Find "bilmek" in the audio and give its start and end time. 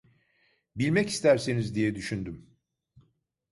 0.75-1.09